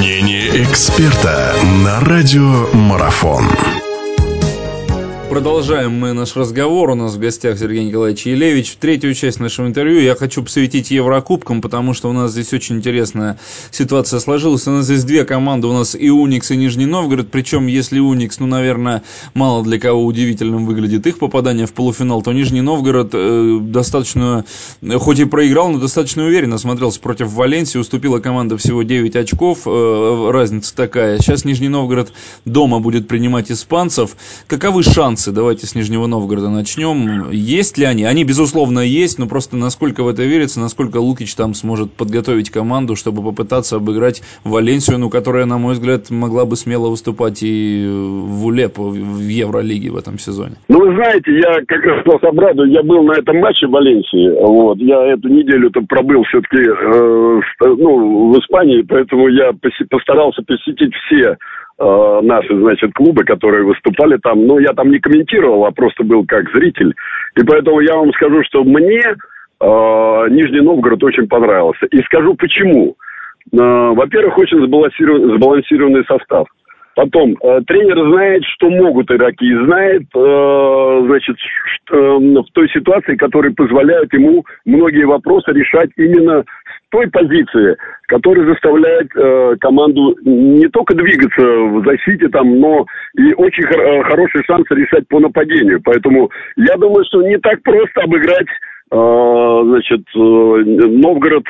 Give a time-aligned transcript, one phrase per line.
[0.00, 1.54] Мнение эксперта
[1.84, 3.44] на радио Марафон.
[5.30, 6.90] Продолжаем мы наш разговор.
[6.90, 8.72] У нас в гостях Сергей Николаевич Елевич.
[8.72, 12.78] В третью часть нашего интервью я хочу посвятить Еврокубкам, потому что у нас здесь очень
[12.78, 13.38] интересная
[13.70, 14.66] ситуация сложилась.
[14.66, 15.68] У нас здесь две команды.
[15.68, 17.30] У нас и Уникс, и Нижний Новгород.
[17.30, 22.32] Причем, если Уникс, ну, наверное, мало для кого удивительным выглядит их попадание в полуфинал, то
[22.32, 24.44] Нижний Новгород э, достаточно,
[24.96, 27.78] хоть и проиграл, но достаточно уверенно смотрелся против Валенсии.
[27.78, 29.60] Уступила команда всего 9 очков.
[29.64, 31.18] Э, разница такая.
[31.18, 32.12] Сейчас Нижний Новгород
[32.44, 34.16] дома будет принимать испанцев.
[34.48, 35.19] Каковы шансы?
[35.20, 35.32] Шансы?
[35.32, 37.30] Давайте с Нижнего Новгорода начнем.
[37.30, 38.04] Есть ли они?
[38.04, 42.96] Они, безусловно, есть, но просто насколько в это верится, насколько Лукич там сможет подготовить команду,
[42.96, 48.46] чтобы попытаться обыграть Валенсию, ну, которая, на мой взгляд, могла бы смело выступать и в
[48.46, 50.54] УЛЕП, в Евролиге в этом сезоне.
[50.68, 54.30] Ну, вы знаете, я как раз вас обрадую, я был на этом матче в Валенсии,
[54.40, 59.52] вот, я эту неделю-то пробыл все-таки, э, ну, в Испании, поэтому я
[59.90, 61.36] постарался посетить все
[61.82, 64.46] Э, наши, значит, клубы, которые выступали там.
[64.46, 66.94] Ну, я там не комментировал, а просто был как зритель.
[67.36, 71.86] И поэтому я вам скажу, что мне э, Нижний Новгород очень понравился.
[71.86, 72.96] И скажу почему.
[73.52, 76.48] Э, во-первых, очень сбалансированный, сбалансированный состав.
[76.96, 82.68] Потом, э, тренер знает, что могут игроки, и знает, э, значит, что, э, в той
[82.70, 86.44] ситуации, которая позволяет ему многие вопросы решать именно
[86.90, 93.64] той позиции, которая заставляет э, команду не только двигаться в защите там, но и очень
[93.64, 95.80] хор- э, хороший шанс решать по нападению.
[95.82, 98.48] Поэтому я думаю, что не так просто обыграть
[98.90, 101.44] э, значит, э, Новгород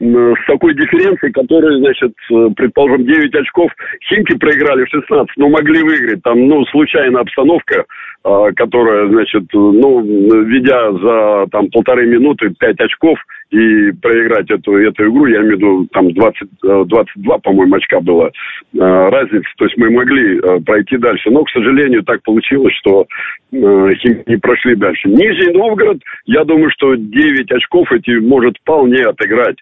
[0.00, 3.70] с такой дифференцией, которая, значит, э, предположим, 9 очков
[4.08, 6.22] Химки проиграли в 16, но могли выиграть.
[6.22, 7.84] Там, ну, случайная обстановка, э,
[8.24, 10.00] которая, значит, ну,
[10.44, 13.18] ведя за там полторы минуты 5 очков
[13.50, 16.48] и проиграть эту, эту игру, я имею в виду, там 20,
[16.86, 18.30] 22, э, по-моему, очка было
[18.72, 19.46] разница.
[19.58, 21.30] То есть мы могли пройти дальше.
[21.30, 23.06] Но, к сожалению, так получилось, что
[23.52, 25.08] не прошли дальше.
[25.08, 29.56] Нижний Новгород, я думаю, что 9 очков эти может вполне отыграть.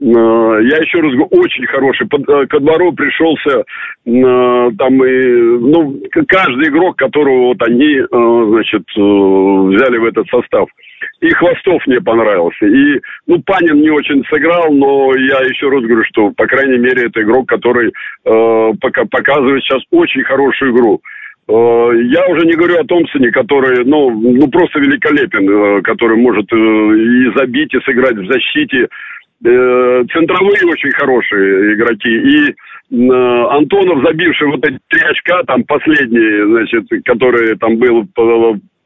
[0.00, 2.06] Э, я еще раз говорю, очень хороший.
[2.06, 9.98] Э, ко двору пришелся э, там и, ну, каждый игрок, которого вот они, значит, взяли
[9.98, 10.68] в этот состав.
[11.20, 12.66] И Хвостов мне понравился.
[12.66, 17.06] И, ну, Панин не очень сыграл, но я еще раз говорю, что, по крайней мере,
[17.06, 21.00] это игрок, который э, пока, показывает сейчас очень хорошую игру.
[21.48, 27.74] Я уже не говорю о Томпсоне, который, ну, ну просто великолепен, который может и забить,
[27.74, 28.88] и сыграть в защите.
[29.44, 32.08] Э, центровые очень хорошие игроки.
[32.08, 38.06] И э, Антонов, забивший вот эти три очка, там последние, значит, которые там был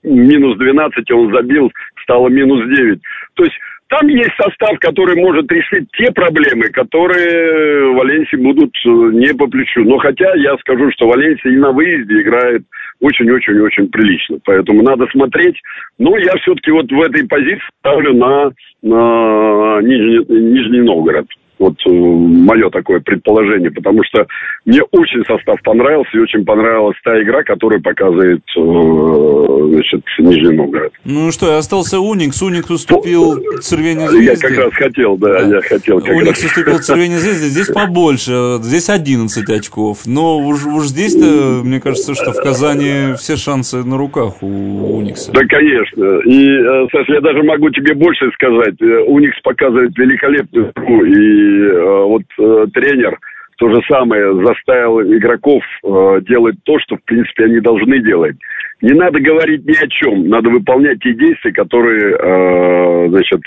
[0.02, 1.70] минус 12, он забил,
[2.02, 3.00] стало минус 9.
[3.34, 3.56] То есть
[3.88, 9.84] там есть состав, который может решить те проблемы, которые Валенсии будут э, не по плечу.
[9.84, 12.62] Но хотя я скажу, что Валенсия и на выезде играет
[13.00, 14.38] очень-очень-очень прилично.
[14.44, 15.56] Поэтому надо смотреть.
[15.98, 18.50] Но я все-таки вот в этой позиции ставлю на,
[18.82, 21.26] на Нижний, Нижний Новгород.
[21.58, 24.26] Вот э, мое такое предположение, потому что
[24.66, 30.92] мне очень состав понравился и очень понравилась та игра, которую показывает э, значит, Нижний Новгород.
[31.04, 32.42] Ну что, остался Уникс.
[32.42, 34.32] Уникс уступил Цервене Звезде.
[34.32, 35.56] Я как раз хотел, да, да.
[35.56, 36.00] я хотел.
[36.00, 36.44] Как Уникс раз.
[36.44, 37.46] уступил Цервене Звезде.
[37.46, 40.00] Здесь побольше, здесь 11 очков.
[40.04, 45.32] Но уж, уж здесь-то, мне кажется, что в Казани все шансы на руках у Уникса.
[45.32, 46.20] Да, конечно.
[46.26, 48.74] И, э, Саша, я даже могу тебе больше сказать.
[48.80, 53.18] Уникс показывает великолепную игру и э, вот э, тренер
[53.58, 58.36] то же самое заставил игроков э, делать то, что, в принципе, они должны делать.
[58.82, 63.40] Не надо говорить ни о чем, надо выполнять те действия, которые, значит,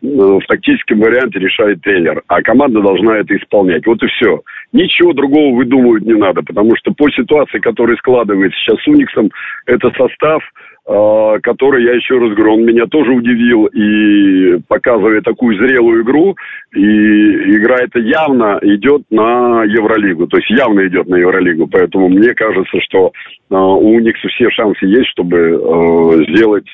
[0.00, 3.86] в тактическом варианте решает тренер, а команда должна это исполнять.
[3.86, 4.40] Вот и все.
[4.72, 9.30] Ничего другого выдумывать не надо, потому что по ситуации, которая складывается сейчас с Униксом,
[9.66, 10.42] это состав,
[10.84, 16.36] который, я еще раз говорю, он меня тоже удивил и показывая такую зрелую игру,
[16.74, 22.34] и игра эта явно идет на Евролигу, то есть явно идет на Евролигу, поэтому мне
[22.34, 23.12] кажется, что
[23.50, 26.66] э, у Уникса все шансы есть, чтобы э, сделать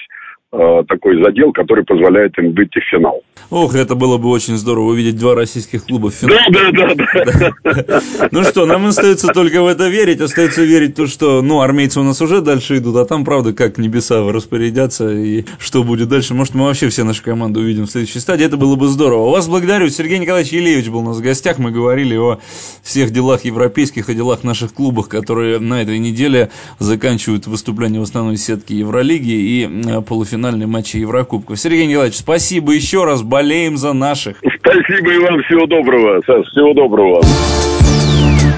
[0.53, 3.21] Э, такой задел, который позволяет им выйти в финал.
[3.51, 6.41] Ох, это было бы очень здорово увидеть два российских клуба в финале.
[6.51, 7.83] Да, да, да.
[7.83, 8.03] да.
[8.31, 12.01] Ну что, нам остается только в это верить, остается верить в то, что, ну, армейцы
[12.01, 16.35] у нас уже дальше идут, а там, правда, как небеса распорядятся и что будет дальше.
[16.35, 19.31] Может, мы вообще все наши команды увидим в следующей стадии, это было бы здорово.
[19.31, 22.39] Вас благодарю, Сергей Николаевич Елеевич был у нас в гостях, мы говорили о
[22.83, 28.37] всех делах европейских, о делах наших клубах, которые на этой неделе заканчивают выступление в основной
[28.37, 31.57] сетке Евролиги и э, полуфинал финальные матчи Еврокубка.
[31.57, 34.39] Сергей Николаевич, спасибо еще раз, болеем за наших.
[34.39, 37.21] Спасибо и вам, всего доброго, Саш, всего доброго.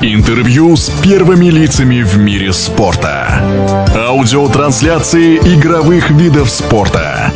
[0.03, 3.43] Интервью с первыми лицами в мире спорта.
[3.97, 7.33] Аудиотрансляции игровых видов спорта.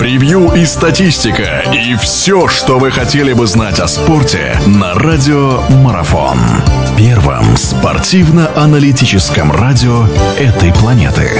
[0.00, 1.62] Превью и статистика.
[1.72, 6.38] И все, что вы хотели бы знать о спорте на Радио Марафон.
[6.98, 10.06] Первом спортивно-аналитическом радио
[10.40, 11.30] этой планеты.